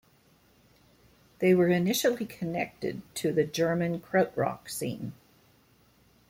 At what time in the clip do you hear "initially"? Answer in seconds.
1.67-2.25